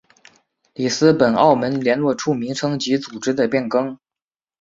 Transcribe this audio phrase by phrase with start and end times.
[0.73, 3.99] 里斯本澳门联络处名称及组织的变更。